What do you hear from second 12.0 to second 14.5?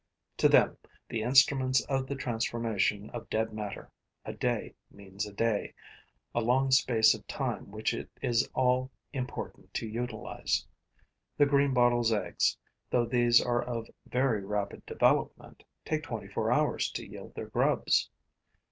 eggs, though these are of very